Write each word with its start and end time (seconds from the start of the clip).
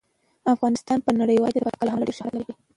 افغانستان 0.53 0.97
په 1.05 1.11
نړیواله 1.21 1.53
کچه 1.57 1.59
د 1.61 1.65
پکتیکا 1.65 1.83
له 1.85 1.91
امله 1.91 2.07
ډیر 2.09 2.17
شهرت 2.19 2.33
لري. 2.39 2.53